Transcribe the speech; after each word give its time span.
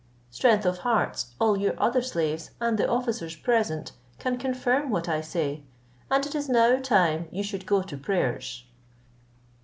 Strength 0.31 0.65
of 0.65 0.77
Hearts, 0.79 1.35
all 1.39 1.55
your 1.55 1.79
other 1.79 2.01
slaves, 2.01 2.49
and 2.59 2.75
the 2.79 2.89
officers 2.89 3.35
present, 3.35 3.91
can 4.17 4.35
confirm 4.39 4.89
what 4.89 5.07
I 5.07 5.21
say, 5.21 5.61
and 6.09 6.25
it 6.25 6.33
is 6.33 6.49
now 6.49 6.77
time 6.79 7.27
you 7.29 7.43
should 7.43 7.67
go 7.67 7.83
to 7.83 7.97
prayers." 7.97 8.63